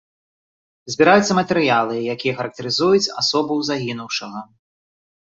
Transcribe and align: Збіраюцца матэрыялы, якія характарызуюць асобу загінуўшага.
Збіраюцца 0.93 1.33
матэрыялы, 1.39 1.95
якія 2.13 2.33
характарызуюць 2.39 3.11
асобу 3.23 3.57
загінуўшага. 3.69 4.41